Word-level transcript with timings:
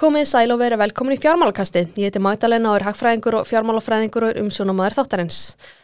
Komið 0.00 0.30
sæl 0.30 0.48
og 0.54 0.62
verið 0.62 0.80
velkomin 0.80 1.12
í 1.12 1.20
fjármálakasti. 1.20 1.82
Ég 2.00 2.08
heiti 2.08 2.20
Magdalena 2.24 2.70
og 2.70 2.78
er 2.78 2.86
hagfræðingur 2.86 3.34
og 3.36 3.48
fjármálafræðingur 3.50 4.30
og 4.30 4.38
umsjónamaður 4.40 4.94
þáttarins. 4.96 5.40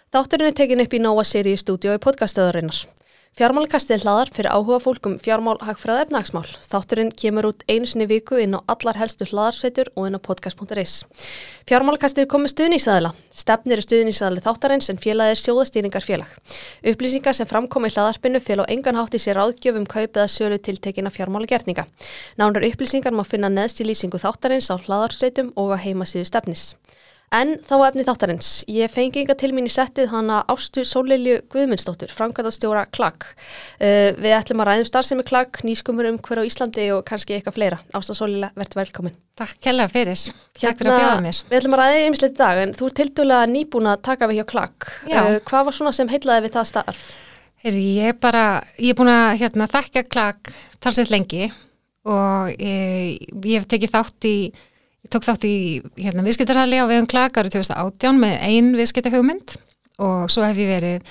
Þátturinn 0.08 0.48
er 0.48 0.54
tekin 0.56 0.80
upp 0.80 0.96
í 0.96 1.00
Nóa 1.04 1.24
Sirius 1.28 1.60
stúdíu 1.60 1.92
í 1.92 2.00
podcastöðurinnar. 2.00 2.78
Fjármálakastið 3.36 4.00
hlaðar 4.00 4.30
fyrir 4.32 4.46
áhuga 4.48 4.78
fólkum 4.80 5.18
fjármál, 5.20 5.58
hagfræð 5.60 5.98
og 5.98 6.04
efnagsmál. 6.06 6.46
Þátturinn 6.70 7.10
kemur 7.12 7.50
út 7.50 7.64
einu 7.68 7.84
sinni 7.84 8.06
viku 8.08 8.38
inn 8.40 8.56
á 8.56 8.64
allar 8.72 8.96
helstu 8.96 9.26
hlaðarsveitur 9.28 9.90
og 9.92 10.06
inn 10.08 10.16
á 10.16 10.20
podcast.is. 10.24 10.94
Fjármálakastið 11.68 12.24
er 12.24 12.30
komið 12.32 12.54
stuðnísæðila. 12.54 13.10
Stefnir 13.36 13.76
er 13.76 13.84
stuðnísæðali 13.84 14.44
þáttarins 14.46 14.88
en 14.88 15.02
félagið 15.04 15.34
er 15.34 15.42
sjóðastýringar 15.42 16.06
félag. 16.06 16.32
Upplýsingar 16.80 17.36
sem 17.36 17.50
framkomi 17.50 17.92
í 17.92 17.96
hlaðarpinu 17.98 18.40
fél 18.40 18.64
á 18.64 18.72
engan 18.72 18.96
hátt 18.96 19.18
í 19.18 19.20
sér 19.20 19.42
áðgjöfum 19.44 19.84
kaupið 19.84 20.22
að 20.24 20.32
sölu 20.32 20.56
tiltekina 20.56 21.12
fjármálagerninga. 21.12 21.84
Nánar 22.40 22.64
upplýsingar 22.72 23.12
má 23.12 23.20
finna 23.28 23.52
neðst 23.52 23.84
í 23.84 23.90
lýsingu 23.90 24.16
þáttarins 24.16 24.72
á 24.72 24.80
hlaðarsveitum 24.80 25.52
og 25.60 25.76
á 25.76 25.84
heimasíðu 25.84 26.24
stefnis. 26.24 26.70
En 27.34 27.56
þá 27.66 27.74
efni 27.88 28.04
þáttarins. 28.06 28.48
Ég 28.70 28.90
fengi 28.92 29.24
yngar 29.24 29.34
til 29.40 29.50
mín 29.54 29.66
í 29.66 29.72
settið 29.72 30.12
hana 30.12 30.44
Ástu 30.52 30.84
Sólilju 30.86 31.40
Guðmundsdóttur, 31.50 32.12
framkvæmdastjóra 32.14 32.84
KLAG. 32.94 33.26
Uh, 33.80 34.12
við 34.22 34.34
ætlum 34.36 34.62
að 34.62 34.70
ræðum 34.70 34.86
starfsemi 34.86 35.24
KLAG, 35.26 35.58
nýskumur 35.66 36.06
um 36.12 36.20
hver 36.22 36.38
á 36.38 36.46
Íslandi 36.46 36.86
og 36.94 37.02
kannski 37.08 37.34
eitthvað 37.34 37.56
fleira. 37.58 37.80
Ásta 37.98 38.14
Sólilja, 38.14 38.52
verður 38.54 38.80
velkomin. 38.84 39.16
Takk 39.36 39.58
kella 39.66 39.88
fyrir. 39.90 40.22
Takk 40.54 40.78
fyrir 40.78 40.92
Hérna, 40.92 40.94
að 40.94 41.02
bjóða 41.02 41.24
mér. 41.24 41.40
Við 41.50 41.58
ætlum 41.58 41.74
að 41.74 41.82
ræða 41.82 42.04
ymmislegt 42.04 42.36
í 42.36 42.40
dag, 42.44 42.62
en 42.62 42.76
þú 42.78 42.86
er 42.86 42.96
tildulega 43.00 43.50
nýbúin 43.56 43.90
að 43.90 44.04
taka 44.06 44.30
við 44.30 44.40
hjá 44.40 44.46
KLAG. 44.52 44.88
Já. 45.10 45.18
Uh, 45.24 45.40
hvað 45.50 45.66
var 45.66 45.78
svona 45.80 45.94
sem 45.98 46.14
heitlaði 46.14 46.46
við 46.46 46.56
það 46.60 46.70
starf? 46.70 47.10
Heyri, 47.66 47.82
ég 47.98 48.14
er 48.14 48.16
bara, 48.22 48.46
ég 48.78 48.94
er 48.94 49.00
búin 49.00 49.10
að 49.10 49.34
hérna, 49.42 49.66
þakka 49.74 50.06
klag 50.06 50.54
talsett 50.78 51.10
lengi 51.10 51.50
og 52.06 52.54
ég, 52.54 53.18
ég 53.42 53.66
í, 55.06 55.08
ég 55.08 55.14
tók 55.14 55.26
þátt 55.26 55.46
í 55.46 55.56
hérna, 56.02 56.26
viðskiptarhali 56.26 56.82
á 56.82 56.90
vegum 56.90 57.08
klag 57.10 57.34
árið 57.38 57.60
2018 57.60 58.20
með 58.20 58.36
ein 58.50 58.70
viðskiptahugmynd 58.76 59.56
og 60.02 60.30
svo 60.32 60.44
hef 60.44 60.58
ég 60.60 60.70
verið 60.74 61.08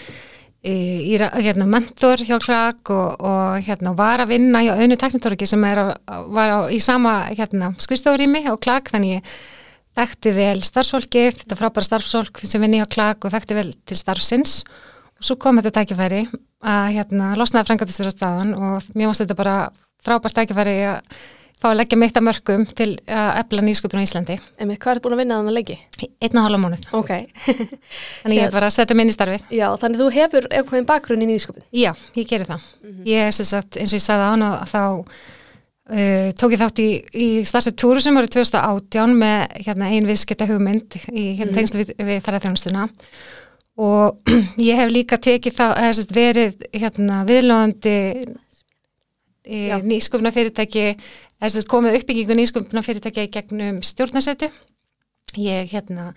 í, 0.66 0.78
í 1.16 1.18
hérna, 1.18 1.68
mentor 1.70 2.22
hjá 2.22 2.38
klag 2.44 2.94
og, 2.94 3.24
og 3.24 3.66
hérna, 3.66 3.96
var 3.98 4.24
að 4.24 4.36
vinna 4.36 4.64
hjá 4.66 4.74
öðnu 4.76 4.98
teknitorki 5.00 5.48
sem 5.50 5.64
á, 5.64 5.96
var 6.30 6.54
á, 6.54 6.60
í 6.70 6.80
sama 6.84 7.26
hérna, 7.32 7.74
skrifstofurými 7.82 8.46
á 8.50 8.54
klag 8.62 8.92
þannig 8.92 9.20
ég 9.20 9.36
þekkti 9.96 10.34
vel 10.36 10.58
starfsfólki, 10.66 11.30
þetta 11.38 11.58
frábæra 11.58 11.88
starfsfólk 11.88 12.42
sem 12.44 12.64
vinni 12.64 12.82
hjá 12.82 12.90
klag 12.92 13.24
og 13.24 13.32
þekkti 13.32 13.56
vel 13.58 13.70
til 13.88 13.98
starfsins. 14.00 14.58
Og 15.16 15.24
svo 15.24 15.38
kom 15.40 15.62
þetta 15.62 15.72
tækifæri 15.78 16.26
að 16.66 16.88
hérna 16.98 17.32
losnaði 17.40 17.70
frængatistur 17.70 18.12
á 18.12 18.14
staðan 18.14 18.52
og 18.58 18.90
mér 18.92 19.12
varst 19.12 19.24
þetta 19.24 19.38
bara 19.40 19.56
frábært 20.04 20.36
tækifæri 20.42 20.76
að 20.90 21.00
fá 21.62 21.70
að 21.72 21.78
leggja 21.80 21.98
mitt 21.98 22.18
að 22.20 22.26
mörgum 22.28 22.66
til 22.76 22.90
að 23.08 23.30
efla 23.42 23.62
nýsköpun 23.66 24.02
á 24.02 24.06
Íslandi 24.06 24.36
Emi, 24.62 24.76
hvað 24.78 24.96
er 24.98 25.02
búin 25.06 25.16
að 25.16 25.22
vinna 25.24 25.38
þannig 25.40 25.54
að 25.54 25.58
leiki? 25.60 25.78
einn 26.22 26.38
og 26.38 26.44
hálfa 26.46 26.60
mánuð, 26.66 26.84
Ok. 27.00 27.12
þannig 28.24 28.38
ég 28.40 28.44
er 28.50 28.52
bara 28.58 28.68
að 28.70 28.76
setja 28.76 28.98
minn 29.00 29.12
í 29.12 29.16
starfið 29.16 29.48
Já, 29.56 29.68
þannig 29.82 30.02
þú 30.04 30.10
hefur 30.18 30.48
eitthvað 30.52 30.86
bakgrunn 30.90 31.24
í 31.26 31.30
nýsköpun. 31.32 31.64
Já, 31.74 31.94
ég 32.20 32.28
gerir 32.30 32.50
það. 32.50 32.68
Ég 33.08 33.30
er 33.30 33.32
sem 33.40 33.48
sagt, 33.50 33.80
eins 33.80 33.94
og 33.96 34.00
ég 34.02 34.06
sagði 34.06 34.28
án 34.36 34.46
og 34.50 34.68
þá 34.70 34.82
uh, 35.96 36.30
tók 36.36 36.56
ég 36.56 36.62
þátt 36.62 36.82
í, 36.84 36.90
í 37.14 37.28
starfstöð 37.48 37.78
túrusum 37.82 38.20
árið 38.20 38.36
2018 38.40 39.16
með 39.22 39.58
hérna, 39.68 39.90
ein 39.94 40.08
viðskipta 40.10 40.48
hugmynd 40.50 41.00
í 41.14 41.26
hérna, 41.40 41.52
Mhm. 41.52 41.58
tengslu 41.60 41.84
við, 41.84 41.96
við 42.12 42.22
ferðarþjónustuna 42.26 42.90
og 43.78 44.20
ég 44.70 44.76
hef 44.80 44.92
líka 44.92 45.18
tekið 45.20 45.56
þá, 45.58 45.66
eða 45.76 45.94
sagt, 45.98 46.14
verið 46.16 46.62
hérna, 46.74 47.24
viðlóðandi. 47.28 47.96
Nýsköpna 49.46 50.32
fyrirtæki 50.34 50.96
komið 51.70 52.00
uppbyggingu 52.00 52.38
nýsköpna 52.38 52.84
fyrirtæki 52.86 53.28
gegnum 53.34 53.82
stjórnasetu 53.86 54.50
ég 55.38 55.70
hérna 55.72 56.14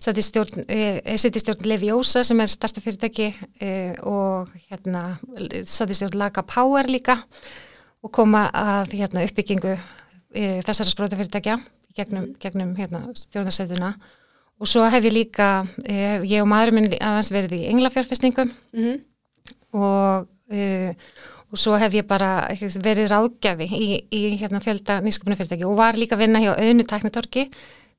seti 0.00 0.22
stjórn, 0.24 0.64
eh, 0.68 1.16
stjórn 1.16 1.66
Leviosa 1.68 2.22
sem 2.24 2.40
er 2.40 2.48
starsta 2.48 2.80
fyrirtæki 2.80 3.34
eh, 3.60 3.94
og 4.02 4.48
hérna 4.70 5.18
seti 5.64 5.94
stjórn 5.94 6.16
Laga 6.16 6.42
Power 6.42 6.88
líka 6.88 7.18
og 8.02 8.12
koma 8.12 8.46
að 8.54 8.96
hérna, 8.96 9.26
uppbyggingu 9.28 9.74
eh, 9.74 10.62
þessara 10.64 10.88
sprótafyrirtækja 10.94 11.58
gegnum, 11.96 12.32
gegnum 12.40 12.72
hérna, 12.78 13.10
stjórnarsetuna. 13.18 13.94
Og 14.60 14.68
svo 14.68 14.84
hef 14.92 15.04
ég 15.04 15.12
líka 15.12 15.66
ég 15.88 16.42
og 16.42 16.48
maðurinn 16.48 16.92
aðeins 17.00 17.30
verið 17.32 17.60
í 17.60 17.68
englafjárfestningum 17.72 18.52
Mm 18.76 18.98
og, 19.76 20.26
uh, 20.50 20.90
og 21.50 21.58
svo 21.58 21.76
hef 21.80 21.94
ég 21.98 22.06
bara 22.08 22.48
verið 22.82 23.10
ráðgjafi 23.10 23.66
í, 23.74 23.88
í 24.14 24.22
hérna, 24.40 24.62
fjölda 24.62 25.00
nýsköpunarfyrirtæki 25.04 25.66
og 25.66 25.78
var 25.80 25.98
líka 25.98 26.16
að 26.16 26.24
vinna 26.24 26.42
hjá 26.42 26.52
auðnu 26.54 26.86
teknitorki 26.86 27.48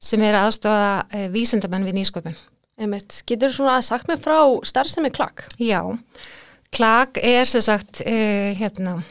sem 0.01 0.23
er 0.25 0.39
aðstofa 0.39 1.03
uh, 1.03 1.25
vísindamenn 1.33 1.85
við 1.85 1.99
nýsköpun. 1.99 2.37
Emmett, 2.81 3.19
getur 3.29 3.51
þú 3.51 3.59
svona 3.59 3.75
að 3.77 3.87
sagt 3.89 4.07
mér 4.09 4.21
frá 4.23 4.37
starfsemi 4.65 5.11
KLAG? 5.13 5.43
Já, 5.61 5.81
KLAG 6.73 7.19
er 7.21 7.49
sem 7.49 7.65
sagt 7.65 8.01
uh, 8.05 8.53
hérna, 8.57 9.01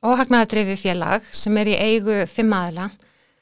óhagnaðadrifi 0.00 0.78
félag 0.80 1.28
sem 1.36 1.60
er 1.60 1.70
í 1.70 1.76
eigu 1.78 2.24
fimm 2.30 2.56
aðila. 2.56 2.88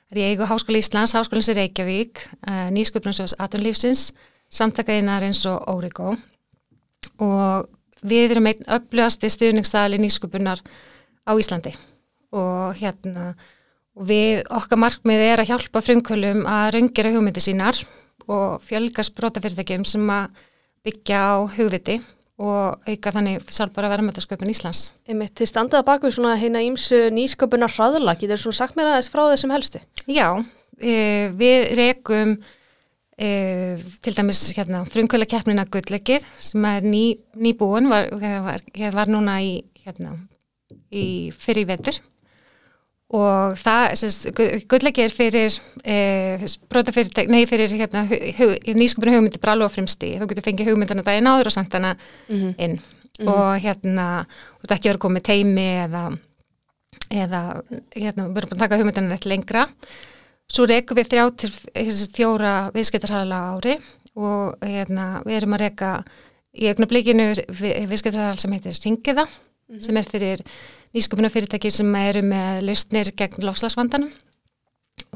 Er 0.09 0.21
í 0.21 0.27
eigu 0.33 0.49
Háskóli 0.49 0.81
Íslands, 0.83 1.15
Háskólins 1.15 1.51
í 1.53 1.57
Reykjavík, 1.57 2.25
uh, 2.49 2.67
nýsköpunarsjóðs 2.75 3.37
atunlífsins, 3.45 4.09
samtakaðinar 4.53 5.27
eins 5.29 5.45
og 5.49 5.63
Órigó 5.69 6.17
og 7.23 7.69
við 8.03 8.35
erum 8.35 8.51
einn 8.51 8.67
öflugasti 8.79 9.31
stuðningstæðali 9.33 10.01
nýsköpunar 10.03 10.63
á 11.29 11.33
Íslandi 11.35 11.75
og 12.33 12.77
hérna 12.79 13.33
og 13.99 14.07
við, 14.07 14.45
okkar 14.55 14.79
markmið 14.79 15.25
er 15.25 15.43
að 15.43 15.51
hjálpa 15.53 15.83
frumkvölum 15.83 16.45
að 16.47 16.69
raungjara 16.77 17.15
hugmyndi 17.17 17.43
sínar 17.43 17.81
og 18.29 18.63
fjölga 18.67 19.03
sprótafyrirtækjum 19.07 19.87
sem 19.89 20.05
að 20.13 20.45
byggja 20.87 21.19
á 21.19 21.37
hugviti 21.57 21.99
og 22.39 22.87
auka 22.87 23.13
þannig 23.17 23.49
sjálfbara 23.51 23.91
verðmættasköpun 23.91 24.53
Íslands. 24.53 24.85
Emmett, 25.11 25.35
þið 25.41 25.51
standaða 25.51 25.87
baku 25.89 26.13
svona 26.15 26.37
hérna 26.39 26.63
ímsu 26.63 27.09
nýsköpunar 27.11 27.73
hraðla, 27.75 28.15
getur 28.21 28.39
þú 28.39 28.45
svona 28.45 28.61
sagt 28.61 28.79
mér 28.79 28.93
aðeins 28.93 29.11
frá 29.11 29.25
þessum 29.33 29.55
helstu? 29.57 29.83
Já, 30.07 30.29
e, 30.79 30.95
við 31.35 31.67
rekum 31.81 32.37
e, 33.19 33.79
til 34.05 34.15
dæmis 34.17 34.41
hérna, 34.57 34.85
frumkvöla 34.89 35.27
keppnina 35.29 35.65
Gulllegið 35.67 36.27
sem 36.39 36.65
er 36.71 36.85
ný, 36.87 37.03
nýbúin, 37.37 37.89
var, 37.91 38.09
var, 38.45 38.63
var 38.95 39.11
núna 39.11 39.41
í, 39.43 39.57
hérna, 39.85 40.15
í 40.93 41.31
fyrir 41.37 41.67
vetur. 41.69 41.99
Og 43.09 43.55
það, 43.57 43.95
Gulllegið 44.69 45.07
er 45.07 45.15
fyrir 45.17 45.55
e, 45.81 45.97
brotafyrirtæk, 46.69 47.31
nei 47.33 47.47
fyrir 47.49 47.73
hérna, 47.73 48.03
nýsköpuna 48.77 49.15
hugmyndi 49.17 49.41
bara 49.41 49.55
alveg 49.57 49.73
á 49.73 49.77
fremsti, 49.79 50.11
þú 50.21 50.29
getur 50.29 50.45
fengið 50.51 50.69
hugmyndana 50.75 51.05
daginn 51.07 51.31
áður 51.31 51.49
og 51.49 51.57
sendt 51.57 51.73
hana 51.79 51.95
Mhm. 52.29 52.55
inn. 52.59 52.79
Og 53.25 53.57
hérna, 53.65 54.27
þú 54.61 54.69
ert 54.69 54.75
ekki 54.77 54.89
verið 54.91 54.99
að 54.99 55.05
koma 55.07 55.19
með 55.19 55.25
teimi 55.27 55.65
eða, 55.89 56.03
eða 57.11 57.41
hérna, 57.97 58.29
við 58.29 58.37
erum 58.37 58.51
búin 58.53 58.59
að 58.59 58.63
taka 58.63 58.79
hugmyndina 58.79 59.11
rétt 59.17 59.27
lengra 59.27 59.65
svo 60.53 60.67
rekum 60.69 60.99
við 60.99 61.11
þrjá 61.13 61.25
til 61.43 61.51
þessi, 61.53 62.09
fjóra 62.17 62.55
viðskiptarhæla 62.75 63.41
ári 63.55 63.77
og 64.19 64.57
hérna, 64.65 65.23
við 65.27 65.41
erum 65.41 65.57
að 65.57 65.65
reka 65.67 65.93
í 66.59 66.71
augnablikinu 66.71 67.29
viðskiptarhæla 67.59 68.41
sem 68.41 68.57
heitir 68.57 68.81
Ringiða 68.85 69.29
sem 69.85 69.99
er 70.01 70.09
fyrir 70.09 70.43
nýsköpuna 70.97 71.31
fyrirtæki 71.33 71.71
sem 71.73 71.91
eru 72.01 72.23
með 72.25 72.63
lausnir 72.65 73.13
gegn 73.17 73.45
lofslagsvandanum 73.45 74.11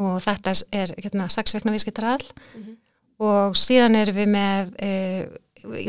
og 0.03 0.19
þetta 0.25 0.55
er 0.73 0.93
hérna, 0.99 1.29
sex 1.33 1.57
vekna 1.57 1.73
viðskiptarhæl 1.75 2.21
og 3.23 3.57
síðan 3.59 3.97
erum 3.97 4.19
við 4.19 4.29
með 4.33 4.73
e, 4.83 4.91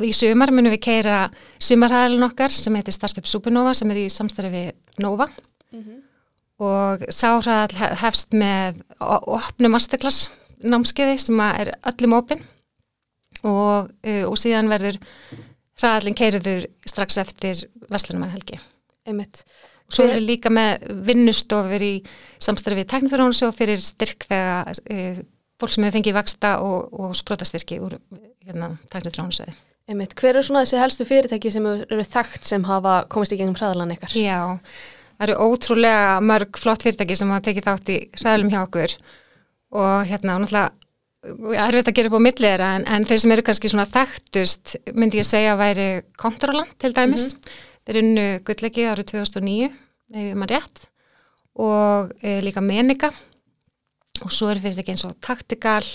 í 0.06 0.12
sumar 0.16 0.54
munum 0.54 0.74
við 0.74 0.84
keira 0.86 1.19
sumarhæðalinn 1.62 2.28
okkar 2.28 2.54
sem 2.54 2.75
heitir 2.78 2.96
Startup 2.96 3.28
Supernova 3.28 3.74
sem 3.78 3.89
er 3.92 4.04
í 4.04 4.10
samstarfi 4.12 4.51
við 4.54 5.04
Nova. 5.04 5.28
Og 5.74 6.12
sáhræðal 7.13 7.92
hefst 8.01 8.33
með 8.38 8.81
o- 9.01 9.38
opnu 9.38 9.69
masterclass 9.74 10.30
námskeiði 10.63 11.18
sem 11.19 11.39
er 11.44 11.74
öllum 11.92 12.15
opinn 12.19 12.44
og, 13.44 13.89
uh, 14.07 14.24
og 14.30 14.38
síðan 14.39 14.71
verður 14.71 15.00
hræðalinn 15.81 16.15
keiriður 16.15 16.65
strax 16.88 17.18
eftir 17.21 17.65
Veslunumarhelgi. 17.92 18.60
Svo 19.94 20.06
við 20.07 20.24
líka 20.25 20.50
með 20.54 20.86
vinnustofur 21.06 21.83
í 21.83 21.94
samstarfi 22.42 22.80
við 22.81 22.89
teknifjörðunarsjóð 22.94 23.57
fyrir 23.57 23.83
styrk 23.83 24.25
þegar 24.30 24.80
uh, 24.80 25.19
fólk 25.60 25.74
sem 25.75 25.83
hefur 25.86 25.98
fengið 26.00 26.18
vaksta 26.18 26.56
og, 26.63 26.88
og 26.95 27.13
sprótastyrki 27.19 27.81
úr 27.83 27.98
hérna, 28.48 28.77
teknifjörðunarsjóði. 28.94 29.54
Hver 30.15 30.38
er 30.39 30.45
svona 30.48 30.63
þessi 30.63 30.80
helstu 30.80 31.06
fyrirtæki 31.10 31.51
sem 31.51 31.65
eru 31.68 32.04
þekkt 32.07 32.48
sem 32.48 32.63
hafa 32.69 33.01
komist 33.12 33.36
í 33.36 33.38
gengum 33.42 33.57
hraðlan 33.60 33.92
ykkar? 33.98 34.13
Já, 34.15 34.39
það 35.24 35.31
eru 35.31 35.50
ótrúlega 35.50 36.22
mörg 36.24 36.60
flott 36.60 36.84
fyrirtæki 36.84 37.16
sem 37.18 37.30
hafa 37.31 37.48
tekið 37.48 37.68
þátt 37.70 37.92
í 37.94 37.98
hræðlum 38.20 38.50
hjá 38.52 38.62
okkur. 38.66 38.96
Og 39.74 40.08
hérna 40.10 40.38
náttúrulega 40.42 40.72
erfitt 41.64 41.90
að 41.90 41.96
gera 41.98 42.10
upp 42.12 42.18
á 42.20 42.25
milliðra 42.25 42.72
en, 42.78 42.86
en 42.92 43.06
þeir 43.08 43.22
sem 43.24 43.34
eru 43.34 43.46
kannski 43.48 43.72
svona 43.72 43.88
þekktust 43.88 44.74
myndi 44.92 45.22
ég 45.22 45.28
segja 45.28 45.54
að 45.54 45.62
væri 45.62 45.86
Controlant 46.20 46.74
til 46.81 46.92
dæmis. 46.96 47.30
Þeir 47.88 48.00
unnu 48.02 48.25
gullegi 48.48 48.88
árið 48.90 49.14
2009 49.14 49.70
ef 50.14 50.34
maður 50.36 50.58
rétt 50.58 50.84
og 51.64 52.12
e, 52.20 52.40
líka 52.44 52.64
Menika. 52.64 53.14
Og 54.24 54.34
svo 54.34 54.52
eru 54.52 54.62
fyrirtæki 54.64 54.94
eins 54.94 55.06
og 55.08 55.16
Tactical, 55.24 55.86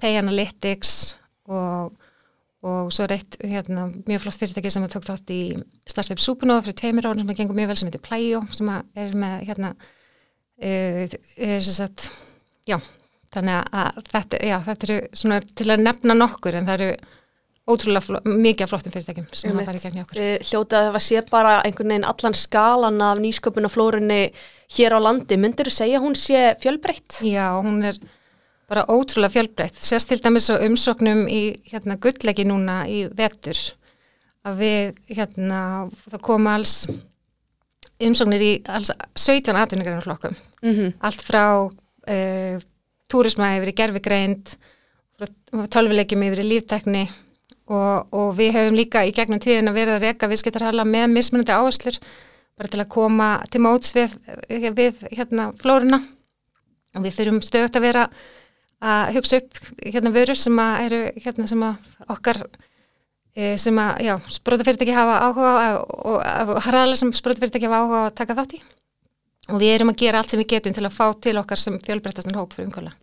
Pay 0.00 0.18
Analytics 0.18 1.14
og, 1.48 1.94
og 2.66 2.92
svo 2.94 3.06
er 3.06 3.16
eitt 3.16 3.38
hérna, 3.44 3.88
mjög 4.08 4.24
flott 4.24 4.40
fyrirtæki 4.42 4.72
sem 4.72 4.86
tók 4.90 5.06
þátt 5.06 5.32
í 5.34 5.40
starfleip 5.88 6.22
Súpunóða 6.22 6.66
fyrir 6.66 6.78
tveimur 6.80 7.08
árum 7.08 7.22
sem 7.22 7.30
við 7.30 7.40
gengum 7.42 7.60
mjög 7.60 7.72
vel 7.72 7.78
sem 7.80 7.90
heitir 7.90 8.04
Plæjó 8.04 8.42
sem 8.56 8.72
er 8.74 9.18
með 9.18 9.36
hérna 9.50 9.72
uh, 9.76 11.04
er 11.06 11.60
sem 11.66 11.76
sagt 11.76 12.08
já, 12.66 12.80
þannig 13.34 13.60
að 13.82 14.02
þetta, 14.10 14.42
já, 14.42 14.56
þetta 14.66 14.88
eru 14.88 14.98
svona 15.22 15.40
til 15.52 15.70
að 15.70 15.86
nefna 15.86 16.18
nokkur 16.18 16.58
en 16.58 16.68
það 16.68 16.86
eru 16.86 17.14
ótrúlega 17.66 18.02
fló, 18.04 18.20
mikið 18.26 18.70
flottum 18.70 18.94
fyrirtækjum 18.94 19.26
sem 19.34 19.50
hafa 19.50 19.66
farið 19.70 19.86
gegn 19.86 19.96
hjá 19.98 20.04
okkur. 20.04 20.20
Hljóta 20.46 20.78
að 20.78 20.84
það 20.86 20.92
var 20.96 21.04
sér 21.06 21.24
bara 21.30 21.54
einhvern 21.66 21.92
veginn 21.92 22.06
allan 22.06 22.36
skalan 22.38 23.00
af 23.02 23.22
nýsköpunaflórunni 23.24 24.20
hér 24.76 24.94
á 24.94 24.98
landi. 25.02 25.38
Myndur 25.42 25.70
þú 25.70 25.74
segja 25.74 26.02
hún 26.02 26.14
sé 26.18 26.44
fjölbreytt? 26.62 27.18
Já, 27.26 27.48
hún 27.58 27.82
er 27.90 27.98
bara 28.66 28.86
ótrúlega 28.90 29.34
fjölbreytt. 29.36 29.78
Sérst 29.82 30.10
til 30.10 30.20
dæmis 30.22 30.50
á 30.50 30.58
umsóknum 30.58 31.26
í 31.30 31.58
hérna 31.70 31.98
gullegi 32.02 32.46
núna 32.46 32.84
í 32.90 33.06
vetur 33.14 33.58
að 34.46 34.62
við 34.62 35.16
hérna 35.18 35.60
það 36.06 36.22
koma 36.26 36.54
alls 36.58 36.86
umsóknir 38.02 38.42
í 38.42 38.52
alls 38.68 38.92
17 39.16 39.56
atvinningarinn 39.56 40.02
mm 40.06 40.72
-hmm. 40.72 40.92
allt 41.00 41.22
frá 41.22 41.44
uh, 41.66 42.56
túrisma 43.08 43.56
yfir 43.56 43.72
í 43.72 43.76
gerfigreind 43.80 44.56
tölvilegjum 45.70 46.22
yfir 46.26 46.42
í 46.44 46.48
líftekni 46.50 47.06
og, 47.66 48.06
og 48.12 48.36
við 48.36 48.52
hefum 48.52 48.76
líka 48.76 49.04
í 49.06 49.14
gegnum 49.14 49.40
tíðin 49.40 49.70
að 49.70 49.78
vera 49.80 49.96
að 49.96 50.02
reyka 50.02 50.28
viðskiptarhala 50.28 50.84
með 50.84 51.06
mismunandi 51.14 51.52
áherslur 51.52 51.98
bara 52.56 52.68
til 52.68 52.80
að 52.80 52.92
koma 52.92 53.28
til 53.50 53.60
móts 53.60 53.94
við, 53.96 54.16
við 54.48 54.94
hérna 55.10 55.52
flórunna 55.60 56.02
og 56.94 57.02
við 57.04 57.16
þurfum 57.18 57.42
stöðt 57.42 57.76
að 57.76 57.86
vera 57.88 58.08
að 58.84 59.16
hugsa 59.16 59.40
upp 59.40 59.60
hérna 59.80 60.12
vörur 60.12 60.38
sem 60.38 60.58
að 60.60 60.78
eru 60.86 61.02
hérna 61.24 61.48
sem 61.48 61.62
að 61.64 62.10
okkar 62.12 62.42
e, 63.32 63.56
sem 63.60 63.78
að, 63.80 64.02
já, 64.04 64.14
sprótafyrirtæki 64.36 64.96
hafa 64.96 65.16
áhuga 65.24 65.52
og, 65.80 66.18
og 66.20 66.60
harðalega 66.66 67.00
sem 67.00 67.12
sprótafyrirtæki 67.16 67.70
hafa 67.70 67.80
áhuga 67.82 68.02
að 68.04 68.14
taka 68.20 68.36
þátt 68.36 68.54
í 68.58 68.62
og 69.46 69.62
við 69.62 69.74
erum 69.76 69.92
að 69.94 70.00
gera 70.02 70.20
allt 70.20 70.34
sem 70.34 70.42
við 70.42 70.52
getum 70.52 70.76
til 70.76 70.84
að 70.84 70.96
fá 70.96 71.06
til 71.22 71.36
okkar 71.40 71.62
sem 71.62 71.80
fjölbreyttastan 71.86 72.36
hóp 72.36 72.52
fyrir 72.52 72.68
umkvæmlega. 72.68 72.98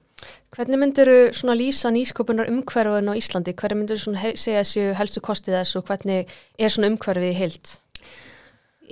Hvernig 0.54 0.80
myndir 0.80 1.10
þú 1.36 1.56
lýsa 1.58 1.90
nýsköpunar 1.92 2.52
umhverfun 2.52 3.10
á 3.12 3.14
Íslandi? 3.18 3.56
Hvernig 3.58 3.80
myndir 3.80 4.00
þú 4.00 4.14
segja 4.40 4.62
þessu 4.62 4.84
helstu 5.00 5.24
kostið 5.24 5.58
þessu 5.58 5.80
og 5.82 5.88
hvernig 5.90 6.32
er 6.60 6.72
svona 6.72 6.92
umhverfið 6.92 7.36
heilt? 7.40 7.74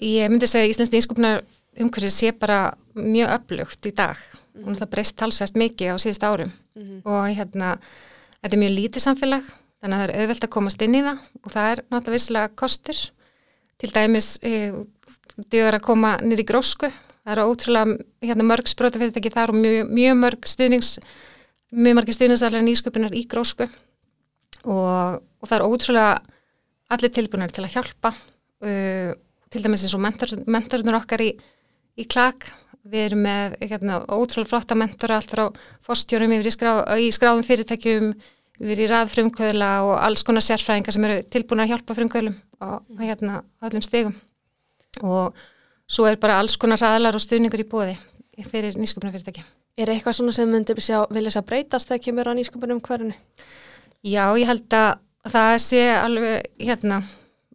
Ég 0.01 0.31
myndi 0.31 0.49
segja 0.49 0.65
að 0.65 0.73
Íslands 0.73 0.93
nýsköpunar 0.95 1.43
umhverfið 1.79 2.15
sé 2.15 2.33
bara 2.35 2.73
mjög 2.95 3.35
öflugt 3.37 3.87
í 3.87 3.93
dag 3.95 4.17
mm 4.17 4.41
og 4.67 4.75
það 4.77 4.89
breyst 4.91 5.15
talsvært 5.19 5.55
mikið 5.55 5.93
á 5.93 5.97
síðust 6.01 6.25
árum 6.27 6.51
mm 6.75 6.83
-hmm. 6.83 7.01
og 7.05 7.35
hérna 7.35 7.77
þetta 8.41 8.55
er 8.55 8.63
mjög 8.63 8.75
lítið 8.77 9.05
samfélag 9.05 9.43
þannig 9.81 9.95
að 9.95 10.01
það 10.01 10.09
er 10.09 10.19
auðvelt 10.21 10.43
að 10.43 10.55
komast 10.55 10.81
inn 10.81 10.95
í 10.95 11.01
það. 11.01 11.17
Og 11.43 11.51
það 11.51 11.71
er 11.71 11.83
náttúrulega 11.89 12.17
vissilega 12.17 12.55
kostur. 12.55 12.97
Til 13.77 13.89
dæmis 13.89 14.39
e, 14.43 14.73
þegar 15.49 15.75
að 15.79 15.87
koma 15.87 16.17
nýri 16.21 16.45
grósku 16.45 16.91
það 17.21 17.33
eru 17.33 17.47
ótrúlega 17.49 17.97
hérna, 18.21 18.45
mörg 18.45 18.69
sprótafyrirtæki 18.69 19.31
þar 19.33 19.53
og 19.53 19.59
mjög, 19.61 19.89
mjög 19.89 20.15
mörg 20.17 20.47
stuðnings 20.49 20.99
mjög 21.71 21.97
margir 21.97 22.17
stuðningsaðlega 22.17 22.67
nýsköpunar 22.67 23.15
í 23.15 23.25
grósku. 23.29 23.67
Og, 24.61 25.21
og 25.21 25.49
það 25.49 25.57
er 25.57 25.65
ótrúlega 25.65 26.15
allir 26.91 27.13
tilbúinir 27.15 27.53
til 27.53 27.65
að 27.65 27.75
hjálpa 27.77 28.11
uh, 28.13 29.13
til 29.51 29.63
dæmis 29.63 29.85
eins 29.85 29.95
og 29.95 30.03
mentor, 30.03 30.33
mentornur 30.45 30.99
okkar 30.99 31.23
í, 31.23 31.31
í 31.97 32.07
klag 32.09 32.45
við 32.87 33.05
erum 33.05 33.23
með 33.25 33.55
hérna, 33.61 34.01
ótrúlega 34.09 34.49
flotta 34.49 34.77
mentora 34.77 35.19
allt 35.19 35.31
frá 35.31 35.43
fórstjórum 35.85 36.33
yfir 36.37 36.49
í, 36.49 36.53
skrá, 36.55 36.71
í 36.97 37.11
skráðum 37.13 37.45
fyrirtækjum 37.45 38.11
yfir 38.61 38.83
í 38.83 38.89
raðfrumkvöðla 38.91 39.71
og 39.87 39.95
alls 40.01 40.25
konar 40.25 40.45
sérfræðingar 40.45 40.95
sem 40.95 41.07
eru 41.07 41.21
tilbúin 41.33 41.63
að 41.63 41.73
hjálpa 41.73 41.97
frumkvöðlum 41.97 42.37
á 42.61 42.81
hérna, 43.01 43.41
öllum 43.65 43.85
stegum 43.85 44.17
og 45.01 45.37
svo 45.91 46.09
er 46.09 46.19
bara 46.21 46.39
alls 46.41 46.57
konar 46.61 46.81
raðlar 46.81 47.17
og 47.17 47.23
stuðningur 47.23 47.63
í 47.63 47.69
bóði 47.69 47.97
fyrir 48.49 48.77
nýsköpunarfyrirtækja 48.79 49.45
Er 49.79 49.89
eitthvað 49.89 50.17
svona 50.17 50.33
sem 50.35 50.49
myndir 50.51 50.75
vilja 50.77 51.31
að 51.39 51.47
breytast 51.47 51.89
þegar 51.89 52.03
kemur 52.05 52.29
á 52.29 52.33
nýsköpunum 52.35 52.81
hverjunu? 52.83 53.15
Já, 54.03 54.25
ég 54.35 54.49
held 54.49 54.75
að 54.75 55.31
það 55.31 55.53
sé 55.63 55.83
alveg, 55.95 56.49
hérna, 56.59 56.97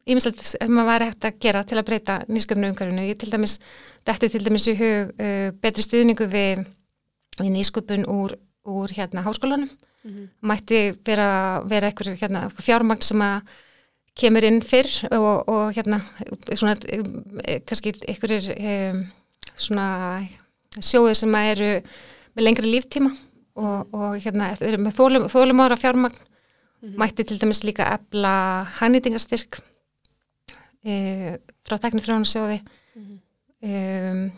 ímislegt 0.07 0.43
sem 0.47 0.71
maður 0.71 0.91
væri 0.93 1.09
hægt 1.11 1.27
að 1.27 1.39
gera 1.43 1.63
til 1.67 1.79
að 1.81 1.87
breyta 1.89 2.17
nýsköpunum 2.31 2.77
hverjunu. 2.79 3.07
Ég 3.09 3.19
til 3.19 3.31
dæmis, 3.33 3.59
er 4.07 4.21
til 4.23 4.45
dæmis 4.45 4.69
í 4.71 4.77
hug 4.79 5.13
uh, 5.19 5.51
betri 5.63 5.83
stuðningu 5.83 6.29
við, 6.31 6.63
við 7.41 7.53
nýsköpun 7.57 8.07
úr, 8.11 8.37
úr 8.67 8.95
hérna 8.95 9.27
háskólanum. 9.27 9.71
Mm 10.05 10.13
-hmm. 10.13 10.27
Mætti 10.41 10.95
vera, 11.05 11.63
vera 11.67 11.91
eitthvað 11.91 12.19
hérna, 12.21 12.49
fjármagn 12.51 13.03
sem 13.03 13.21
að 13.21 13.41
kemur 14.17 14.45
inn 14.45 14.63
fyrr 14.63 15.09
og, 15.13 15.49
og 15.49 15.75
hérna, 15.77 16.01
svona, 16.55 16.77
eh, 16.89 17.61
kannski 17.67 17.93
einhverjir 18.09 18.55
um, 18.57 19.07
svona 19.57 20.29
sjóðir 20.81 21.15
sem 21.15 21.35
eru 21.35 21.83
með 22.37 22.45
lengri 22.45 22.71
líftíma 22.71 23.11
og, 23.57 23.95
og 23.95 24.17
hérna 24.25 24.57
eru 24.61 24.79
með 24.79 24.97
þólum, 24.99 25.29
þólum 25.33 25.61
ára 25.61 25.77
fjármagn 25.77 26.17
mm 26.17 26.89
-hmm. 26.89 26.97
mætti 26.97 27.25
til 27.25 27.41
dæmis 27.41 27.65
líka 27.65 27.93
ebla 27.95 28.67
hannýtingarstyrk 28.79 29.61
e, 30.87 31.39
frá 31.67 31.79
tekni 31.83 32.03
þrjónusjóði 32.05 32.59
mm 32.63 33.03
-hmm. 33.03 33.19
e, 33.63 34.31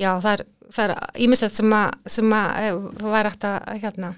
já 0.00 0.10
það 0.20 0.32
er 0.32 0.44
er 0.74 0.92
ímislegt 1.22 1.54
sem 1.54 1.72
að 1.72 1.90
sem 2.10 2.32
að 2.32 2.46
e, 2.60 2.70
væri 3.04 3.30
hægt 3.30 3.44
að 3.44 3.82
hérna 3.82 4.14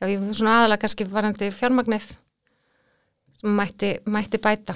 já 0.00 0.06
ég 0.08 0.22
er 0.22 0.34
svona 0.34 0.58
aðalega 0.58 0.80
kannski 0.80 1.04
varandi 1.04 1.50
fjármagnið 1.50 2.06
sem 3.38 3.50
mætti, 3.54 3.98
mætti 4.06 4.38
bæta 4.38 4.74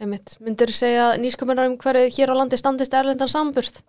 Myndur 0.00 0.70
þú 0.70 0.72
segja 0.72 1.10
að 1.10 1.18
nýsköpunar 1.20 1.68
um 1.68 1.76
hverju 1.76 2.08
hér 2.14 2.30
á 2.32 2.34
landi 2.38 2.56
standist 2.56 2.94
erlendan 2.96 3.28
samburð? 3.28 3.82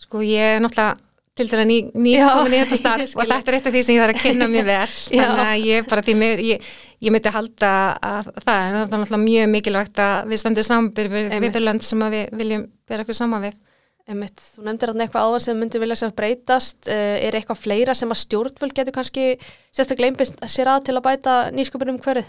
Sko 0.00 0.22
ég 0.24 0.56
er 0.56 0.62
náttúrulega 0.64 0.96
til 1.34 1.48
dæra 1.50 1.66
ný, 1.66 1.80
ný 1.98 2.14
komin 2.22 2.54
í 2.54 2.62
þetta 2.62 2.78
starf 2.78 3.14
og 3.18 3.26
þetta 3.26 3.50
er 3.50 3.58
eitt 3.58 3.68
af 3.68 3.74
því 3.74 3.82
sem 3.82 3.96
ég 3.96 4.04
þarf 4.04 4.14
að 4.14 4.24
kynna 4.24 4.48
mér 4.50 4.66
vel. 4.68 4.96
Þannig 5.10 5.44
að 5.44 5.66
ég 5.66 5.90
bara 5.90 6.06
því 6.06 6.16
mér 6.20 6.42
ég, 6.46 6.72
ég 7.02 7.14
myndi 7.14 7.34
halda 7.34 7.74
að 7.98 8.32
það 8.38 8.56
er 8.60 8.76
náttúrulega 8.78 9.22
mjög 9.24 9.52
mikilvægt 9.56 10.02
að 10.04 10.32
við 10.32 10.42
standum 10.44 10.68
saman 10.68 10.90
við, 10.94 11.30
við 11.42 11.62
lönd 11.64 11.86
sem 11.86 12.04
við 12.14 12.34
viljum 12.38 12.66
vera 12.90 13.02
eitthvað 13.02 13.20
saman 13.20 13.48
við. 13.48 13.62
Einmitt. 14.04 14.42
Þú 14.52 14.66
nefndir 14.66 14.90
alltaf 14.92 15.06
eitthvað 15.06 15.26
áðan 15.26 15.42
sem 15.46 15.56
myndi 15.56 15.80
vilja 15.80 15.96
sem 15.96 16.10
breytast. 16.12 16.78
Uh, 16.84 17.16
er 17.24 17.38
eitthvað 17.38 17.62
fleira 17.62 17.94
sem 17.96 18.10
að 18.12 18.20
stjórnvöld 18.20 18.76
getur 18.76 18.92
kannski 18.92 19.24
sérstaklega 19.72 20.12
einbist 20.12 20.42
sér 20.52 20.70
að 20.74 20.90
til 20.90 20.96
að 20.98 21.06
bæta 21.06 21.36
nýsköpunum 21.56 22.00
hverju? 22.04 22.26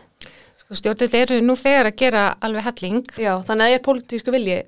Sko 0.63 0.77
stjórnvöld 0.79 1.17
eru 1.19 1.41
nú 1.43 1.57
þegar 1.59 1.91
að 1.91 1.97
gera 1.99 2.23
alveg 2.39 2.69
helling. 2.69 3.03
Já, 3.19 3.33
þannig 3.43 3.65
að 3.65 3.73
það 3.73 3.75
er 3.75 3.83
pólitísku 3.89 4.35
vilji. 4.37 4.61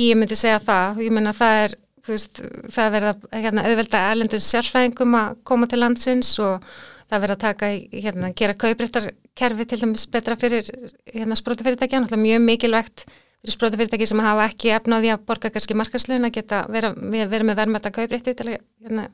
Ég 0.00 0.16
myndi 0.16 0.36
segja 0.36 0.62
það, 0.64 1.02
ég 1.04 1.12
menna 1.12 1.36
það 1.36 1.60
er 1.66 1.76
veist, 2.14 2.40
það 2.72 2.92
verða 2.96 3.14
hérna, 3.32 3.64
auðvelda 3.66 4.02
erlendun 4.10 4.44
sérfæðingum 4.44 5.16
að 5.18 5.38
koma 5.48 5.68
til 5.70 5.80
landsins 5.80 6.32
og 6.42 6.64
það 7.10 7.22
verða 7.22 7.36
að 7.36 7.44
taka, 7.44 7.70
hérna, 7.92 8.32
gera 8.36 8.56
kauprættarkerfi 8.58 9.66
til 9.70 9.80
dæmis 9.82 10.06
betra 10.10 10.36
fyrir 10.40 10.68
hérna, 11.12 11.38
sprótafyrirtækja, 11.38 12.02
náttúrulega 12.02 12.24
mjög 12.24 12.44
mikilvægt 12.46 13.04
fyrir 13.06 13.54
sprótafyrirtæki 13.54 14.08
sem 14.10 14.22
hafa 14.24 14.48
ekki 14.50 14.72
efnaði 14.74 15.12
að 15.14 15.26
borga 15.28 15.52
kannski 15.54 15.76
markaslun 15.78 16.28
að 16.28 16.34
geta 16.38 16.64
vera, 16.72 16.92
vera 16.96 17.46
með 17.46 17.60
verðmætta 17.60 17.94
kauprætti 17.94 18.34
til 18.38 18.48
að 18.48 18.56
hérna, 18.86 19.06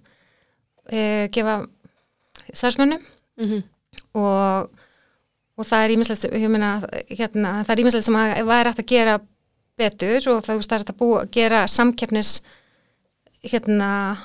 e, 0.89 1.29
gefa 1.35 1.59
starfsmönnum 2.53 3.03
mm 3.03 3.51
-hmm. 3.51 3.63
og, 4.15 4.71
og 5.57 5.67
það 5.67 5.85
er 5.85 5.91
ímislegt 5.97 6.25
hérna, 6.33 7.63
það 7.65 7.75
er 7.75 7.85
ímislegt 7.85 8.05
sem 8.05 8.17
að 8.17 8.47
væri 8.47 8.69
hægt 8.69 8.85
að 8.85 8.93
gera 8.95 9.21
betur 9.77 10.29
og 10.33 10.45
það 10.45 10.55
er 10.55 10.79
hægt 10.79 10.91
að 10.91 10.99
búa, 10.99 11.25
gera 11.33 11.67
samkeppnis 11.67 12.43
hérna 13.43 14.17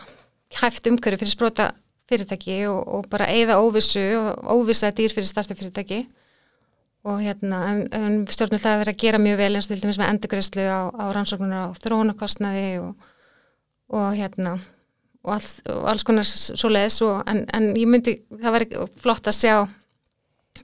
hæft 0.61 0.87
umhverju 0.87 1.17
fyrir 1.17 1.33
sprota 1.33 1.71
fyrirtæki 2.07 2.61
og, 2.71 2.87
og 2.87 3.09
bara 3.11 3.27
eigða 3.27 3.59
óvissu 3.59 4.03
og 4.19 4.61
óvissa 4.61 4.91
dýr 4.95 5.13
fyrir 5.13 5.27
startu 5.27 5.55
fyrirtæki 5.57 6.05
og 7.07 7.19
hérna 7.23 7.59
en, 7.71 7.81
en 7.93 8.15
stjórnum 8.27 8.59
það 8.59 8.73
að 8.73 8.81
vera 8.83 8.93
að 8.93 9.01
gera 9.03 9.19
mjög 9.21 9.37
vel 9.41 9.51
eins 9.55 9.67
og 9.67 9.73
til 9.73 9.81
dæmis 9.83 9.99
með 9.99 10.09
endurgræslu 10.13 10.65
á, 10.67 10.81
á 10.91 11.05
rannsóknunar 11.15 11.71
á 11.71 11.77
þróunarkostnaði 11.83 12.69
og, 12.83 13.09
og 13.95 14.07
hérna 14.17 14.57
og, 15.23 15.33
all, 15.35 15.49
og 15.75 15.89
alls 15.91 16.07
konar 16.07 16.27
svo 16.27 16.71
leiðis 16.71 17.01
en, 17.03 17.43
en 17.53 17.69
ég 17.75 17.89
myndi, 17.89 18.17
það 18.41 18.57
væri 18.57 18.85
flott 19.03 19.27
að 19.27 19.39
sjá 19.39 19.55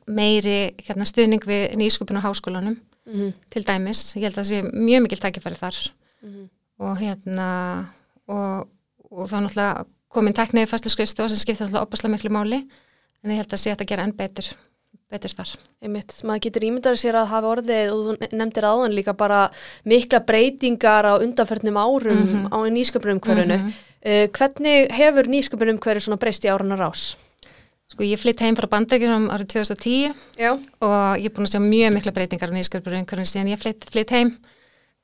meiri 0.08 0.74
hérna, 0.84 1.08
stuðning 1.08 1.44
við 1.48 1.78
nýskupinu 1.80 2.24
á 2.24 2.28
háskólanum 2.28 2.76
mm 2.76 3.14
-hmm. 3.14 3.34
til 3.50 3.64
dæmis, 3.68 4.16
ég 4.16 4.24
held 4.24 4.38
að 4.38 4.44
það 4.44 4.50
sé 4.52 4.62
mjög 4.74 5.02
mikil 5.02 5.20
tækifæri 5.20 5.56
þar 5.56 5.78
mm 6.22 6.30
-hmm. 6.30 6.48
og 6.80 6.98
hérna 6.98 7.50
og, 8.28 8.70
og 9.12 9.30
þá 9.30 9.38
náttúrulega 9.40 9.86
komin 10.14 10.34
tekniði 10.38 10.70
fæsluskrifstu 10.70 11.26
og 11.26 11.32
sem 11.32 11.42
skipta 11.42 11.66
náttúrulega 11.66 11.88
opaslega 11.88 12.14
miklu 12.16 12.30
máli 12.34 12.62
en 13.24 13.32
ég 13.32 13.42
held 13.42 13.54
að 13.54 13.64
sé 13.64 13.74
að 13.74 13.88
gera 13.90 14.06
enn 14.06 14.16
betur 14.18 14.52
betur 15.14 15.34
þar. 15.34 15.52
Einmitt, 15.84 16.16
maður 16.26 16.44
getur 16.48 16.66
ímyndar 16.68 16.98
sér 17.00 17.18
að 17.20 17.32
hafa 17.34 17.52
orðið 17.56 17.92
og 17.94 18.06
þú 18.06 18.30
nefndir 18.40 18.68
aðan 18.68 18.96
líka 18.98 19.14
bara 19.18 19.44
mikla 19.90 20.24
breytingar 20.26 21.06
á 21.06 21.14
undanförnum 21.22 21.78
árum 21.78 22.18
mm 22.18 22.30
-hmm. 22.30 22.48
á 22.50 22.58
nýsköpunum 22.78 23.20
hverjunu. 23.20 23.58
Mm 23.58 23.68
-hmm. 23.68 23.92
Uh, 24.04 24.28
hvernig 24.36 24.92
hefur 24.92 25.26
nýsköpunum 25.28 25.80
hverju 25.80 26.00
svona 26.00 26.20
breyst 26.20 26.46
í 26.46 26.52
áranar 26.52 26.82
ás? 26.92 27.16
Sko 27.88 28.04
ég 28.04 28.20
flytt 28.20 28.42
heim 28.42 28.56
frá 28.56 28.68
bandagjum 28.68 29.30
árið 29.30 29.48
2010 29.48 30.14
Já. 30.38 30.52
og 30.82 31.18
ég 31.18 31.26
er 31.26 31.32
búin 31.32 31.46
að 31.46 31.54
sjá 31.54 31.60
mjög 31.60 31.94
mikla 31.94 32.12
breytingar 32.12 32.50
á 32.52 32.56
nýsköpunum 32.58 33.26
síðan 33.26 33.54
ég 33.54 33.60
flytt, 33.60 33.86
flytt 33.86 34.10
heim. 34.10 34.38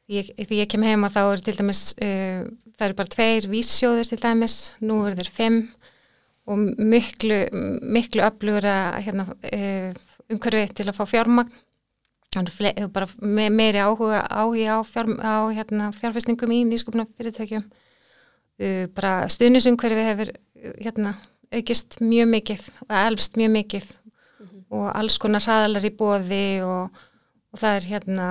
Ég, 0.10 0.26
því 0.36 0.56
ég 0.64 0.68
kem 0.68 0.84
heim 0.84 1.04
að 1.04 1.14
þá 1.14 1.32
eru 1.32 1.42
til 1.42 1.56
dæmis, 1.56 1.94
uh, 2.02 2.44
það 2.80 2.88
eru 2.88 2.96
bara 2.96 3.12
tveir 3.12 3.48
víssjóðir 3.52 4.08
til 4.08 4.20
dæmis, 4.22 4.56
nú 4.80 5.02
eru 5.08 5.20
þeir 5.20 5.32
fimm 5.36 5.58
og 6.50 6.62
miklu, 6.80 7.42
miklu 7.84 8.24
öflugur 8.26 8.68
að 8.72 9.02
hérna, 9.06 9.26
uh, 9.36 9.90
umhverfið 10.32 10.72
til 10.78 10.88
að 10.88 10.96
fá 10.98 11.04
fjármagn. 11.10 11.52
Þannig 12.30 12.80
bara 12.94 13.08
me 13.26 13.48
meiri 13.50 13.82
áhuga, 13.82 14.22
á, 14.22 14.46
fjár, 14.86 15.10
á 15.18 15.50
hérna, 15.50 15.90
fjárfæstingum 15.98 16.54
í 16.54 16.62
nýsköpunum 16.70 17.10
fyrirtækjum. 17.18 17.66
Uh, 18.60 18.86
bara 18.96 19.28
stuðnisumhverfið 19.34 20.10
hefur 20.10 20.34
hérna, 20.80 21.14
aukist 21.52 22.00
mjög 22.04 22.32
mikið 22.32 22.66
og 22.88 22.96
elvst 22.96 23.38
mjög 23.40 23.54
mikið 23.58 23.86
mm 23.90 24.48
-hmm. 24.48 24.64
og 24.70 24.88
alls 24.96 25.18
konar 25.18 25.42
hraðalar 25.42 25.86
í 25.86 25.96
bóði 25.98 26.62
og, 26.64 26.90
og 27.52 27.60
það 27.60 27.76
er 27.76 27.88
hérna 27.92 28.28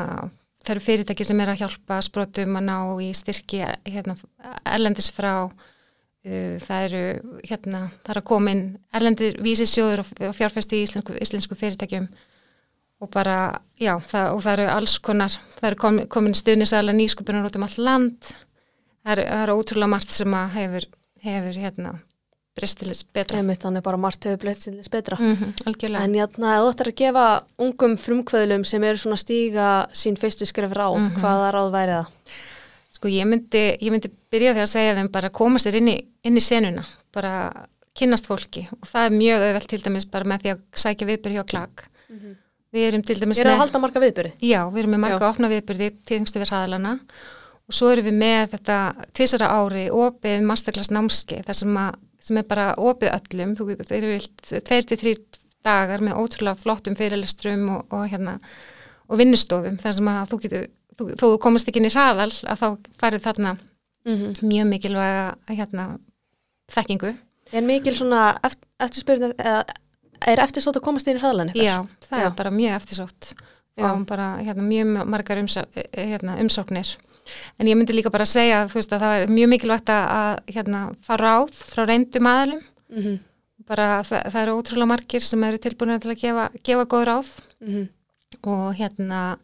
það 0.69 0.77
eru 0.77 0.85
fyrirtæki 0.85 1.25
sem 1.25 1.41
er 1.41 1.53
að 1.53 1.63
hjálpa 1.63 1.99
sprótum 2.05 2.59
að 2.61 2.67
ná 2.69 2.77
í 3.01 3.09
styrki 3.17 3.63
hérna, 3.89 4.17
erlendis 4.69 5.09
frá 5.15 5.33
uh, 5.49 6.57
það 6.67 6.89
eru 6.89 7.05
hérna 7.49 7.85
það 8.03 8.13
er 8.15 8.21
að 8.21 8.27
koma 8.29 8.55
inn 8.55 8.65
erlendir 8.93 9.39
vísisjóður 9.45 10.05
og 10.05 10.35
fjárfæsti 10.37 10.83
í 10.83 10.89
íslensku, 10.89 11.17
íslensku 11.17 11.57
fyrirtækjum. 11.59 12.11
Og 12.99 13.07
bara, 13.15 13.61
já, 13.79 13.93
það, 14.11 14.33
og 14.35 14.41
það 14.43 14.57
eru 14.57 14.71
alls 14.75 14.97
konar, 15.07 15.35
það 15.61 15.69
eru 15.69 15.77
komin, 15.79 16.07
komin 16.11 16.33
stuðnisæla 16.35 16.91
nýskupunar 16.97 17.47
út 17.47 17.55
um 17.55 17.67
all 17.69 17.77
land. 17.87 18.33
Það 19.07 19.13
eru, 19.13 19.27
það 19.29 19.43
eru 19.45 19.55
ótrúlega 19.61 19.91
margt 19.93 20.17
sem 20.17 20.35
að 20.35 20.57
hefur, 20.57 20.87
hefur 21.23 21.61
hérna 21.63 21.93
breystilis 22.59 23.05
betra. 23.15 23.41
Þannig 23.41 23.85
bara 23.87 24.00
margt 24.00 24.27
hefur 24.29 24.43
breystilis 24.43 24.91
betra. 24.93 25.19
Mm 25.21 25.35
-hmm, 25.37 25.65
algjörlega. 25.71 26.05
En 26.05 26.15
játna, 26.15 26.57
ef 26.57 26.62
þú 26.65 26.73
ættir 26.73 26.91
að 26.93 26.99
gefa 27.03 27.27
ungum 27.59 27.97
frumkvöðlum 27.97 28.65
sem 28.65 28.85
eru 28.85 28.99
svona 28.99 29.17
stíga 29.17 29.88
sín 29.93 30.19
fyrstu 30.19 30.47
skref 30.47 30.73
ráð, 30.73 30.99
mm 30.99 31.09
-hmm. 31.09 31.21
hvaða 31.21 31.50
ráð 31.55 31.71
væri 31.73 31.93
það? 31.99 32.07
Sko 32.99 33.09
ég 33.09 33.27
myndi, 33.27 33.79
ég 33.81 33.91
myndi 33.91 34.11
byrja 34.31 34.55
því 34.55 34.62
að 34.62 34.75
segja 34.75 34.95
þeim 34.95 35.11
bara 35.12 35.31
koma 35.31 35.59
sér 35.59 35.75
inn 35.79 35.88
í, 35.88 35.99
inn 36.25 36.37
í 36.37 36.41
senuna, 36.41 36.85
bara 37.15 37.33
kynnast 37.95 38.27
fólki 38.27 38.67
og 38.75 38.88
það 38.88 39.07
er 39.07 39.12
mjög 39.15 39.45
öðvöld 39.47 39.69
til 39.71 39.81
dæmis 39.83 40.07
bara 40.11 40.25
með 40.25 40.43
því 40.43 40.50
að 40.55 40.61
sækja 40.75 41.07
viðbyrði 41.07 41.38
hjá 41.38 41.47
klag. 41.47 41.71
Mm 42.09 42.19
-hmm. 42.19 42.37
Við 42.73 42.88
erum 42.88 43.03
til 43.03 43.17
dæmis 43.21 43.38
með... 43.38 43.45
Við 43.45 43.47
erum 43.47 43.61
að 43.61 43.65
halda 43.65 43.79
marga 43.79 44.00
viðbyrði? 44.00 44.33
Já, 44.41 44.61
við 44.73 44.79
erum 44.83 44.91
með 44.91 45.03
marga 45.05 45.25
Já. 45.25 45.31
opna 45.31 45.49
viðbyrði 45.49 45.88
tíðingstu 46.05 46.43
við 46.43 46.50
hraðalana 46.50 46.93
og 47.69 47.77
svo 47.77 47.91
erum 47.93 48.05
við 48.09 48.17
með 48.19 48.50
þetta 48.55 48.77
tvísara 49.12 49.49
ári 49.49 49.88
opið 49.91 50.45
masterclass 50.49 50.91
námski 50.91 51.43
þar 51.47 51.55
sem 51.55 51.77
að 51.77 51.95
sem 52.21 52.41
er 52.41 52.47
bara 52.49 52.73
opið 52.79 53.15
öllum, 53.15 53.55
þú 53.59 53.69
getur, 53.71 53.91
þeir 53.91 54.09
eru 54.09 54.63
tveir 54.67 54.89
til 54.89 54.99
þrý 55.03 55.15
dagar 55.67 56.03
með 56.05 56.19
ótrúlega 56.19 56.59
flottum 56.59 56.97
fyrirlestrum 56.99 57.69
og, 57.75 57.87
og 57.95 58.05
hérna 58.11 58.39
og 59.09 59.21
vinnustofum, 59.21 59.79
þar 59.81 59.97
sem 59.97 60.11
að 60.13 60.31
þú 60.33 60.41
getur 60.45 60.69
þú, 60.99 61.09
þú 61.21 61.33
komast 61.43 61.71
ekki 61.71 61.83
inn 61.83 61.89
í 61.89 61.95
hraðal 61.95 62.31
að 62.31 62.63
þá 62.63 62.69
farið 63.01 63.25
þarna 63.27 63.55
mm 63.57 64.17
-hmm. 64.17 64.33
mjög 64.43 64.67
mikilvæga 64.73 65.27
hérna 65.49 65.85
þekkingu. 66.75 67.15
Er 67.53 67.63
mikil 67.63 67.97
svona 67.97 68.39
eftirspyrðin, 68.79 69.33
eða 69.39 69.65
er 70.27 70.41
eftirsótt 70.43 70.77
að 70.77 70.85
komast 70.85 71.09
inn 71.09 71.17
í 71.17 71.21
hraðlan 71.21 71.49
eitthvað? 71.49 71.65
Já, 71.65 71.87
það 72.09 72.21
Já. 72.21 72.27
er 72.27 72.35
bara 72.37 72.51
mjög 72.51 72.75
eftirsótt 72.77 73.35
og 73.79 74.07
bara 74.07 74.39
hérna, 74.43 74.63
mjög 74.63 75.07
margar 75.07 75.39
umsá, 75.39 75.65
hérna, 75.95 76.39
umsóknir 76.43 76.97
En 77.59 77.67
ég 77.71 77.77
myndi 77.79 77.97
líka 77.97 78.13
bara 78.15 78.27
að 78.27 78.35
segja 78.35 78.61
veist, 78.73 78.93
að 78.93 79.05
það 79.05 79.23
er 79.23 79.33
mjög 79.33 79.51
mikilvægt 79.55 79.93
að 79.95 80.39
hérna, 80.55 80.83
fara 81.03 81.35
áð 81.39 81.53
frá 81.55 81.83
reyndum 81.87 82.31
aðalum. 82.31 82.63
Mm 82.89 83.03
-hmm. 83.03 83.19
bara 83.69 84.03
það, 84.03 84.31
það 84.33 84.43
eru 84.43 84.57
ótrúlega 84.57 84.89
margir 84.89 85.21
sem 85.21 85.45
eru 85.45 85.59
tilbúin 85.59 86.01
til 86.01 86.11
að 86.11 86.21
gefa, 86.23 86.51
gefa 86.65 86.85
góð 86.85 87.05
ráð 87.05 87.29
mm 87.61 87.69
-hmm. 87.69 87.89
og 88.43 88.75
hérna 88.75 89.39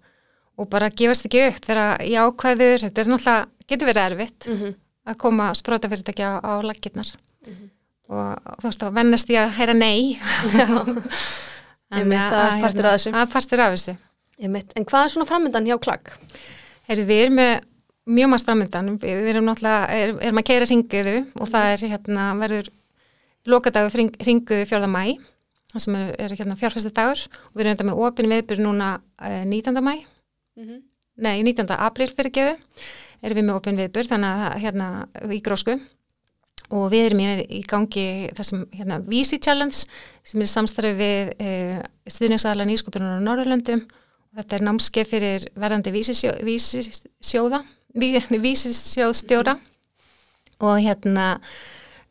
og 0.56 0.68
bara 0.70 0.88
gefast 0.88 1.26
ekki 1.26 1.48
upp 1.48 1.64
þegar 1.66 2.00
í 2.00 2.14
ákvæður, 2.14 2.80
þetta 2.84 3.00
er 3.00 3.06
náttúrulega, 3.06 3.46
getur 3.68 3.86
verið 3.86 4.06
erfitt 4.06 4.46
mm 4.48 4.56
-hmm. 4.56 4.74
að 5.06 5.16
koma 5.16 5.54
sprótafyrirtækja 5.54 6.28
á, 6.30 6.40
á 6.40 6.52
laggirnar 6.62 7.10
og 8.12 8.58
þú 8.60 8.68
veist 8.68 8.82
þá 8.82 8.88
vennast 8.94 9.30
ég 9.32 9.40
að 9.40 9.54
heyra 9.58 9.74
nei. 9.76 10.18
en 11.94 12.10
það 12.10 12.40
er 12.40 12.64
partur 12.64 12.88
af 12.88 12.96
þessu. 12.96 13.12
Er 13.14 13.30
partur 13.32 13.62
af 13.64 13.76
þessu. 13.76 13.96
En 14.44 14.88
hvað 14.88 15.04
er 15.04 15.12
svona 15.14 15.28
framöndan 15.28 15.68
hjá 15.68 15.78
klagg? 15.80 16.10
Heyrðu, 16.88 17.06
við 17.08 17.22
erum 17.24 17.38
með 17.40 17.52
mjög 18.04 18.30
margt 18.32 18.48
framöndan, 18.48 18.96
við 19.00 19.28
erum 19.32 19.46
náttúrulega, 19.48 19.84
er, 19.92 20.14
erum 20.26 20.40
að 20.40 20.48
keira 20.50 20.68
ringuðu 20.68 21.14
og 21.40 21.48
það 21.50 21.68
er 21.70 21.84
hérna 21.94 22.26
verður 22.40 22.68
lokadagur 23.48 23.96
ring, 23.98 24.18
ringuðu 24.28 24.66
fjörða 24.68 24.90
mæ, 24.92 25.16
það 25.72 25.86
sem 25.86 25.96
er, 26.00 26.10
er 26.26 26.36
hérna 26.36 26.58
fjárfæstu 26.60 26.92
dagur 26.94 27.24
og 27.24 27.54
við 27.54 27.64
erum 27.64 27.74
enda 27.74 27.88
með 27.88 28.02
opin 28.08 28.30
viðbyrð 28.32 28.64
núna 28.64 28.90
eh, 29.24 29.42
19. 29.48 29.80
mæ, 29.80 29.94
mm 30.04 30.68
-hmm. 30.68 30.84
nei 31.16 31.42
19. 31.42 31.66
april 31.78 32.10
fyrir 32.12 32.32
gefu, 32.32 32.54
erum 33.22 33.38
við 33.38 33.48
með 33.48 33.56
opin 33.56 33.80
viðbyrð 33.80 34.12
þannig 34.12 34.46
að 34.46 34.60
hérna 34.66 35.08
í 35.32 35.40
grósku 35.40 35.80
og 36.70 36.90
við 36.92 37.06
erum 37.06 37.20
í, 37.20 37.60
gangi 37.68 38.30
þessum 38.36 38.66
hérna 38.72 39.00
Vísi 39.00 39.38
Challenge 39.38 39.84
sem 40.24 40.40
er 40.40 40.46
samstarfið 40.46 40.96
við 40.96 41.34
eh, 41.38 41.82
stuðningsaðalega 42.06 42.70
nýskupunar 42.70 43.20
á 43.20 43.24
Norrlöndum 43.24 43.84
Þetta 44.34 44.56
er 44.56 44.64
námskeið 44.66 45.10
fyrir 45.10 45.44
verðandi 45.62 45.92
vísisjóða, 45.94 47.60
vísisjóðstjóra 47.94 49.54
og 50.64 50.80
hérna 50.82 51.28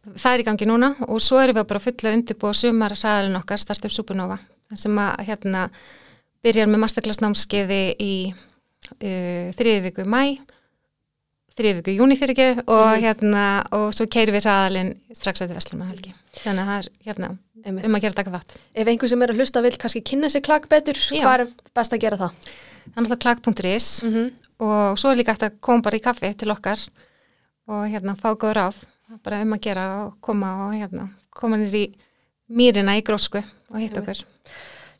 það 0.03 0.31
er 0.33 0.43
í 0.43 0.47
gangi 0.47 0.67
núna 0.67 0.93
og 1.07 1.21
svo 1.23 1.41
erum 1.41 1.59
við 1.59 1.67
bara 1.69 1.83
fulla 1.83 2.15
undirbúa 2.17 2.55
sumar 2.55 2.95
ræðalinn 2.95 3.39
okkar, 3.39 3.61
Startup 3.61 3.91
Supernova, 3.91 4.39
sem 4.75 4.97
að 4.99 5.27
hérna 5.27 5.67
byrjar 6.43 6.71
með 6.71 6.83
masterclass 6.83 7.21
námskeiði 7.23 7.83
í 8.03 8.15
uh, 8.33 9.53
þriði 9.55 9.85
viku 9.87 10.07
mæ, 10.09 10.35
þriði 11.55 11.79
viku 11.79 11.95
júni 11.99 12.19
fyrir 12.19 12.35
ekki 12.35 12.65
og 12.65 12.83
mm. 12.89 12.99
hérna 13.05 13.45
og 13.77 13.87
svo 13.95 14.09
keirir 14.11 14.35
við 14.35 14.47
ræðalinn 14.49 14.93
strax 15.15 15.43
eftir 15.43 15.55
Veslumanhelgi. 15.55 16.15
Þannig 16.41 16.63
að 16.63 16.71
það 16.71 16.77
er 16.81 16.91
hérna 17.07 17.33
um 17.63 17.95
að 17.95 18.03
gera 18.03 18.17
taka 18.17 18.33
þátt. 18.33 18.55
Ef 18.75 18.89
einhver 18.91 19.11
sem 19.11 19.23
er 19.23 19.31
að 19.31 19.39
hlusta 19.39 19.63
vil 19.63 19.75
kannski 19.79 20.03
kynna 20.03 20.31
sér 20.31 20.43
klagg 20.43 20.67
betur, 20.71 20.99
hvað 21.13 21.45
er 21.45 21.51
best 21.77 21.95
að 21.95 22.03
gera 22.03 22.19
það? 22.25 22.53
Þannig 22.91 23.15
að 23.15 23.21
klagg.is 23.23 23.87
mm 24.03 24.13
-hmm. 24.13 24.31
og 24.67 24.99
svo 24.99 25.11
er 25.11 25.19
líka 25.19 25.31
eftir 25.31 25.51
að 25.51 25.59
koma 25.61 25.81
bara 25.81 25.97
í 25.97 26.03
kaffi 26.03 26.33
til 26.37 26.51
okkar 26.51 26.79
og 27.67 27.87
hérna 27.87 28.15
fá 28.19 28.35
góður 28.35 28.57
af, 28.67 28.85
bara 29.23 29.41
um 29.41 29.53
að 29.53 29.63
gera 29.63 30.05
og 30.05 30.21
koma 30.21 30.67
og 30.67 30.73
hérna 30.75 31.09
koma 31.29 31.57
nýr 31.57 31.75
í 31.75 31.85
mýrina 32.49 32.97
í 32.97 33.03
grósku 33.03 33.41
og 33.69 33.79
hitta 33.79 34.01
okkur. 34.01 34.23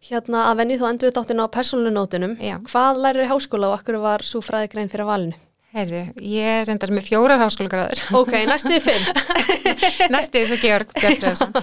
Hérna 0.03 0.49
að 0.49 0.57
venni 0.57 0.77
þá 0.77 0.89
endur 0.89 1.09
við 1.09 1.17
þáttina 1.17 1.45
á 1.47 1.55
persónunótunum. 1.55 2.37
Hvað 2.67 2.99
lærir 3.03 3.25
í 3.25 3.31
háskóla 3.31 3.69
og 3.71 3.79
okkur 3.79 3.99
var 4.03 4.23
svo 4.23 4.41
fræðigrein 4.41 4.89
fyrir 4.91 5.05
valinu? 5.05 5.35
Heyrðu, 5.73 6.01
ég 6.21 6.45
er 6.61 6.69
endar 6.69 6.91
með 6.93 7.07
fjórar 7.07 7.41
háskólagráður. 7.41 8.01
Ok, 8.19 8.33
næstu 8.45 8.75
fimm. 8.83 9.07
næstu 10.13 10.43
þess 10.43 10.53
að 10.53 10.59
Georg 10.61 10.91
Björnfræðsson. 10.93 11.55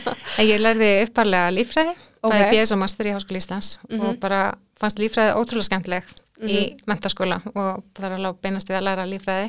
Ég 0.50 0.58
lærði 0.58 0.88
upparlega 1.04 1.52
lífræði, 1.54 1.92
okay. 2.18 2.32
það 2.32 2.42
er 2.42 2.50
BS 2.50 2.72
og 2.74 2.80
master 2.80 3.06
í 3.06 3.12
Háskóli 3.14 3.38
Íslands 3.38 3.68
mm 3.84 3.92
-hmm. 3.92 4.08
og 4.08 4.18
bara 4.24 4.40
fannst 4.80 4.98
lífræði 4.98 5.36
ótrúlega 5.38 5.68
skemmtileg 5.68 6.02
mm 6.02 6.46
-hmm. 6.46 6.50
í 6.50 6.88
mentaskóla 6.90 7.38
og 7.54 7.84
það 7.94 8.08
er 8.08 8.16
alveg 8.16 8.40
beinast 8.42 8.68
við 8.68 8.76
að 8.80 8.86
læra 8.88 9.06
lífræði 9.06 9.46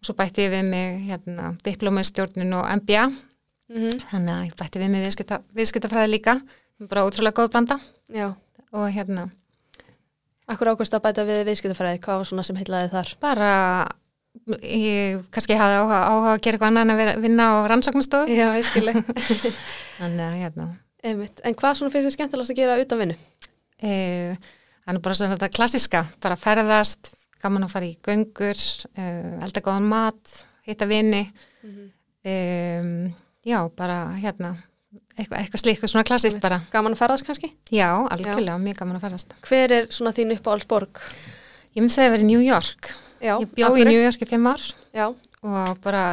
og 0.00 0.06
svo 0.06 0.14
bætti 0.14 0.46
ég 0.46 0.50
við 0.54 0.64
mig 0.70 1.00
hérna, 1.08 1.56
diplómistjórnun 1.64 2.52
og 2.52 2.64
MBA, 2.76 3.06
mm 3.06 3.76
-hmm. 3.76 4.00
þannig 4.10 4.34
að 4.34 4.46
ég 4.46 4.54
bætti 4.56 4.78
við 4.78 4.88
mig 4.88 5.04
viðskipta, 5.04 5.40
viðskiptafræði 5.54 6.10
líka, 6.10 6.40
bara 6.78 7.04
ótrúlega 7.04 7.42
góð 7.42 7.50
blanda 7.50 7.80
Já. 8.08 8.34
og 8.72 8.88
hérna 8.92 9.30
Akkur 10.50 10.72
ákvæmst 10.72 10.94
að 10.96 11.02
bæta 11.04 11.24
við 11.28 11.40
viðskiptafræði, 11.46 12.00
hvað 12.02 12.20
var 12.20 12.28
svona 12.28 12.44
sem 12.46 12.56
heitlaði 12.58 12.90
þar? 12.90 13.10
Bara, 13.22 13.50
ég 14.58 15.20
kannski 15.30 15.58
hafi 15.58 15.76
áhuga, 15.78 15.98
áhuga 16.10 16.32
að 16.32 16.40
gera 16.42 16.58
eitthvað 16.58 16.70
annað 16.72 16.86
en 16.86 16.94
að 16.94 17.02
vera, 17.02 17.16
vinna 17.22 17.46
á 17.46 17.54
rannsóknastofu. 17.70 18.34
Já, 18.34 18.48
ég 18.58 18.66
skilji. 18.66 19.04
Þannig 20.00 20.24
að, 20.26 20.38
hérna. 20.40 20.66
Einmitt. 21.06 21.42
En 21.46 21.56
hvað 21.60 21.76
svona 21.78 21.94
finnst 21.94 22.10
þið 22.10 22.16
skemmtilegast 22.16 22.54
að 22.54 22.62
gera 22.62 22.78
utan 22.82 23.02
vinnu? 23.04 23.16
E, 23.78 23.92
það 24.82 24.96
er 24.96 25.02
bara 25.06 25.18
svona 25.20 25.36
þetta 25.36 25.50
klassiska, 25.54 26.02
bara 26.24 26.38
ferðast, 26.40 27.12
gaman 27.40 27.68
að 27.68 27.74
fara 27.76 27.88
í 27.88 27.94
göngur, 28.08 28.64
e, 28.90 29.06
elda 29.46 29.62
góðan 29.64 29.86
mat, 29.92 30.40
hitta 30.66 30.90
vinni, 30.90 31.22
mm 31.62 31.70
-hmm. 31.70 31.86
e, 32.26 32.34
já, 33.46 33.60
bara 33.78 34.02
hérna 34.18 34.56
eitthvað, 35.20 35.42
eitthvað 35.44 35.62
slíkt, 35.62 35.84
svona 35.90 36.06
klassist 36.08 36.40
bara 36.42 36.60
Gaman 36.72 36.96
að 36.96 37.02
ferðast 37.02 37.26
kannski? 37.28 37.52
Já, 37.74 37.88
algjörlega, 38.10 38.56
Já. 38.56 38.62
mjög 38.64 38.80
gaman 38.80 38.98
að 38.98 39.04
ferðast 39.06 39.34
Hver 39.46 39.74
er 39.76 39.88
svona 39.94 40.12
þín 40.16 40.34
uppáhaldsborg? 40.36 41.00
Ég 41.76 41.82
myndi 41.84 41.94
segja 41.94 42.10
að 42.10 42.16
vera 42.16 42.26
í 42.26 42.30
New 42.30 42.42
York 42.44 42.90
Já, 43.20 43.34
Ég 43.36 43.52
bjó 43.54 43.70
í 43.76 43.84
New 43.88 44.00
York 44.00 44.24
í 44.24 44.28
fimm 44.28 44.48
ár 44.50 44.64
Já. 44.96 45.06
og 45.10 45.80
bara, 45.84 46.04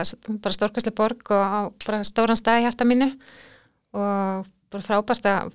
bara 0.43 0.57
stórkastli 0.57 0.93
borg 0.95 1.31
og 1.31 1.73
bara 1.85 2.03
stóran 2.07 2.39
stæði 2.39 2.67
hjarta 2.67 2.87
mínu 2.87 3.09
og 3.97 4.47
bara 4.71 4.83
frábært 4.85 5.27
að 5.31 5.53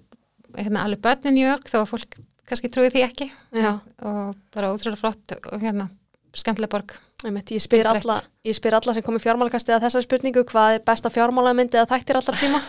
hérna, 0.57 0.85
alveg 0.87 1.03
börn 1.05 1.29
í 1.31 1.35
New 1.37 1.47
York 1.47 1.69
þó 1.71 1.83
að 1.83 1.91
fólk 1.93 2.19
kannski 2.49 2.71
trúi 2.73 2.91
því 2.93 3.05
ekki 3.07 3.29
Já. 3.55 3.79
og 4.03 4.35
bara 4.55 4.73
ótrúlega 4.73 5.01
flott 5.01 5.37
og 5.39 5.63
hérna, 5.63 5.89
skemmtileg 6.37 6.73
borg 6.73 6.97
Einmitt, 7.23 7.53
ég, 7.55 7.63
spyr 7.63 7.87
alla, 7.87 8.17
ég 8.45 8.57
spyr 8.59 8.75
alla 8.75 8.95
sem 8.97 9.05
kom 9.07 9.15
í 9.19 9.23
fjármálakastið 9.23 9.77
að 9.77 9.85
þessa 9.87 10.01
spurningu 10.03 10.43
hvað 10.49 10.79
er 10.79 10.83
besta 10.87 11.11
fjármálamyndi 11.15 11.79
eða 11.79 11.91
þættir 11.93 12.19
allar 12.19 12.41
tíma. 12.41 12.63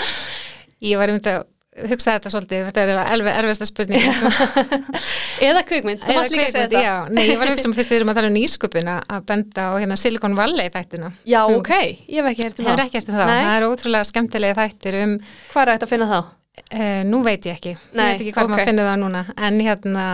Ég 0.90 0.96
var 1.00 1.10
um 1.12 1.18
þetta 1.20 1.44
hugsa 1.90 2.14
þetta 2.16 2.30
svolítið, 2.32 2.62
þetta 2.66 2.82
er 2.82 2.98
alveg 3.14 3.36
erfiðsta 3.40 3.66
spurning 3.68 4.02
eða 5.48 5.62
kvikmynd, 5.68 6.00
þú 6.02 6.14
Eða 6.16 6.48
þetta. 6.56 6.80
já, 6.82 6.94
nei, 7.14 7.22
ég 7.30 7.38
var 7.40 7.46
að 7.48 7.54
hugsa 7.54 7.68
um 7.70 7.74
fyrst 7.76 7.92
erum 7.94 8.10
að 8.12 8.18
tala 8.18 8.30
um 8.32 8.36
nýsköpuna 8.36 8.96
að 9.16 9.22
benda 9.30 9.66
á 9.70 9.72
hérna 9.78 9.96
Silicon 10.00 10.34
Valley 10.38 10.72
þættina. 10.74 11.12
Já, 11.28 11.40
Þú 11.46 11.56
ok, 11.60 11.72
ég 12.10 12.18
hef 12.20 12.30
ekki 12.32 12.46
hértum 12.48 12.66
Hefur 12.66 12.80
það. 12.80 12.84
ekki 12.90 13.00
eftir 13.00 13.16
það, 13.16 13.30
Nei. 13.30 13.44
það 13.46 13.54
er 13.60 13.68
ótrúlega 13.70 14.08
skemmtilega 14.10 14.58
þættir 14.58 14.98
um, 15.04 15.14
Hvað 15.52 15.62
er 15.66 15.72
hægt 15.76 15.86
að 15.86 15.92
finna 15.94 16.10
þá? 16.10 16.18
uh, 16.20 17.00
nú 17.12 17.22
veit 17.28 17.48
ég 17.48 17.56
ekki, 17.60 17.76
Nei, 17.92 18.04
ég 18.04 18.10
veit 18.18 18.24
ekki 18.26 18.34
hvað 18.36 18.48
ok. 18.48 18.54
maður 18.56 18.70
finnir 18.72 18.90
það 18.90 19.00
núna, 19.04 19.22
en 19.48 19.60
hérna, 19.68 20.04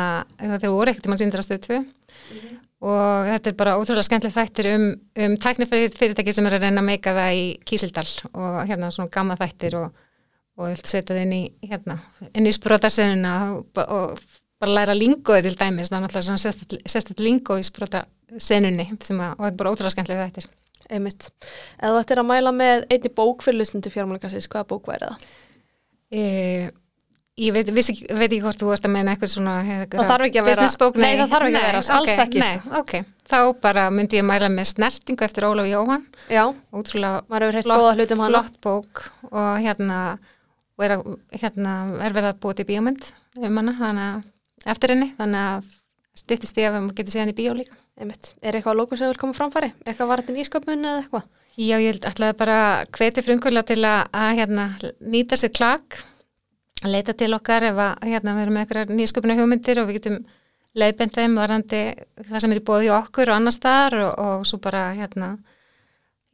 þeir 0.61 0.75
voru 0.77 0.93
ekkert 0.93 1.11
mann 1.13 1.23
síndir 1.25 1.43
á 1.43 1.47
stöðu 1.47 1.67
2 1.71 1.85
Mhm. 2.27 2.56
Og 2.87 3.29
þetta 3.31 3.51
er 3.51 3.59
bara 3.59 3.77
ótrúlega 3.81 4.07
skemmtilega 4.07 4.45
þættir 4.45 4.69
um, 4.73 4.87
um 5.27 5.37
tæknifyrirtæki 5.43 6.35
sem 6.35 6.49
er 6.49 6.59
að 6.59 6.67
reyna 6.67 6.83
að 6.83 6.89
meika 6.91 7.15
það 7.17 7.39
í 7.39 7.47
Kísildal 7.67 8.09
og 8.33 8.59
hérna 8.69 8.91
svona 8.95 9.13
gamma 9.13 9.39
þættir 9.41 9.79
og, 9.81 10.03
og 10.61 10.71
vilt 10.71 10.91
setja 10.91 11.15
það 11.15 11.23
inn 11.25 11.35
í, 11.37 11.43
hérna, 11.67 11.99
inn 12.33 12.47
í 12.47 12.55
sprótasenuna 12.55 13.33
og, 13.57 13.81
og 13.87 14.21
bara 14.63 14.77
læra 14.79 14.97
lingoði 14.97 15.49
til 15.49 15.59
dæmis, 15.59 15.91
það 15.91 15.99
er 15.99 16.07
náttúrulega 16.07 16.29
svona 16.29 16.45
sérstætt, 16.45 16.79
sérstætt 16.89 17.25
lingo 17.25 17.59
í 17.59 17.67
sprótasenunni 17.67 18.89
og 18.93 19.03
þetta 19.03 19.51
er 19.51 19.59
bara 19.59 19.75
ótrúlega 19.75 19.97
skemmtilega 19.97 20.31
þættir. 20.31 20.49
Einmitt. 20.87 21.27
Ef 21.83 21.91
þú 21.91 22.01
ættir 22.01 22.23
að 22.23 22.29
mæla 22.29 22.53
með 22.55 22.85
einni 22.95 23.11
bók 23.11 23.43
fyrir 23.43 23.59
lustin 23.61 23.83
til 23.83 23.91
fjármálakastið, 23.91 24.47
hvaða 24.53 24.69
bók 24.71 24.87
væri 24.87 25.09
það? 25.09 25.25
Ég, 26.15 26.75
ég 27.37 27.53
veit, 27.53 27.69
vissi, 27.77 27.95
veit 28.09 28.31
ekki 28.31 28.41
hvort 28.45 28.61
þú 28.63 28.71
ert 28.73 28.87
að 28.89 28.93
meina 28.95 29.13
eitthvað 29.15 29.33
svona 29.35 29.55
Það 29.93 30.11
þarf 30.11 30.27
ekki 30.29 30.41
að 30.41 30.47
vera- 30.49 30.57
businessbók, 30.63 30.97
Nei, 31.03 31.17
það 31.19 31.33
þarf 31.35 31.49
ekki 31.51 31.59
að 31.61 31.67
vera, 31.67 31.83
alls 31.97 32.11
ok, 32.13 32.23
ekki, 32.25 32.39
nei, 32.41 32.59
sko. 32.63 32.81
ok, 32.81 32.93
þá 33.29 33.39
bara 33.67 33.85
myndi 33.93 34.17
ég 34.21 34.25
mæla 34.25 34.49
með 34.53 34.71
snertingu 34.73 35.27
eftir 35.27 35.45
Ólaf 35.49 35.69
Jóhann 35.69 36.07
Já, 36.33 36.45
heilt 37.59 37.69
Flott- 37.69 37.83
hana 38.25 38.31
flott 38.33 38.61
bók 38.65 39.03
og 39.31 39.59
hérna, 39.61 39.99
og 40.79 40.85
er, 40.87 40.97
að, 40.97 41.17
hérna 41.43 41.75
er 42.07 42.13
verið 42.17 42.31
að 42.33 42.41
búa 42.41 42.55
til 42.57 42.65
bíómynd 42.71 43.13
um 43.43 43.57
hana, 43.61 43.77
þannig 43.81 44.07
að 44.07 44.71
eftir 44.73 44.95
henni, 44.97 45.11
þannig 45.19 45.43
að 45.51 45.69
styttist 46.17 46.57
ég 46.57 46.71
að 46.73 46.81
maður 46.81 46.97
getur 47.03 47.13
séð 47.13 47.21
hann 47.27 47.35
í 47.35 47.37
bíó 47.37 47.53
líka 47.57 47.77
Einmitt. 47.97 48.35
Er 48.45 48.53
eitthvað 48.59 48.77
lókum 48.77 48.99
sem 48.99 49.07
þú 49.09 49.13
vil 49.15 49.21
koma 49.23 49.33
framfæri? 49.33 49.71
Eitthvað 49.89 50.09
var 50.11 50.21
þetta 50.21 50.35
nýsköpun 50.37 50.83
eða 50.85 50.99
eitthvað? 51.01 51.23
Já, 51.57 51.77
ég 51.81 52.01
ætlaði 52.05 52.35
bara 52.37 52.57
hveti 52.93 53.23
frumkvöla 53.25 53.63
til 53.65 53.79
að, 53.89 54.03
að 54.13 54.33
hérna, 54.37 54.67
nýta 55.01 55.39
sér 55.41 55.53
klak, 55.57 55.97
að 56.85 56.93
leita 56.93 57.15
til 57.17 57.33
okkar 57.37 57.71
ef 57.71 57.79
að 57.81 58.09
hérna, 58.11 58.35
við 58.37 58.47
erum 58.47 58.57
með 58.57 58.65
eitthvað 58.65 58.97
nýsköpuna 58.99 59.37
hugmyndir 59.39 59.81
og 59.81 59.89
við 59.89 59.99
getum 60.01 60.19
leiðbend 60.77 61.15
þeim 61.17 61.37
varandi 61.41 61.83
það 62.29 62.43
sem 62.43 62.55
er 62.55 62.61
í 62.61 62.65
bóði 62.67 62.91
okkur 62.93 63.33
og 63.33 63.39
annar 63.39 63.55
staðar 63.55 63.99
og, 64.05 64.19
og 64.21 64.49
svo 64.49 64.61
bara 64.63 64.91
hérna, 64.97 65.31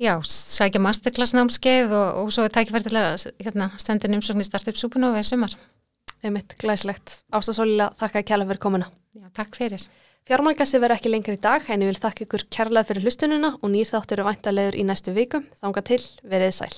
já, 0.02 0.16
sækja 0.26 0.82
masterclass 0.82 1.36
námskeið 1.38 1.94
og, 1.94 2.22
og 2.24 2.32
svo 2.34 2.46
er 2.48 2.54
tækifæri 2.54 2.88
til 2.88 2.98
að 2.98 3.28
hérna, 3.42 3.70
stenda 3.78 4.10
inn 4.10 4.18
umsókn 4.18 4.42
í 4.42 4.48
startup 4.48 4.80
súpunu 4.80 5.12
og 5.12 5.18
við 5.18 5.30
sumar. 5.30 5.54
Einmitt, 6.22 6.54
glæslegt. 6.62 7.22
Ásta 7.34 7.54
Sólíla, 7.54 7.90
þakka 7.98 8.22
kærlega 8.28 8.52
fyrir 8.52 8.62
komuna. 8.62 8.90
Já, 9.18 9.26
takk 9.34 9.58
fyrir. 9.58 9.82
Fjármálkastið 10.30 10.84
verður 10.84 11.00
ekki 11.00 11.10
lengur 11.10 11.34
í 11.34 11.42
dag 11.42 11.66
en 11.66 11.82
ég 11.82 11.90
vil 11.90 11.98
þakka 11.98 12.26
ykkur 12.28 12.46
kærlega 12.54 12.86
fyrir 12.86 13.08
hlustununa 13.08 13.56
og 13.58 13.74
nýr 13.74 13.90
þáttur 13.90 14.20
eru 14.20 14.30
væntalegur 14.30 14.78
í 14.78 14.86
næstu 14.86 15.14
viku. 15.16 15.42
Þanga 15.58 15.82
til, 15.90 16.02
verið 16.22 16.54
sæl. 16.60 16.74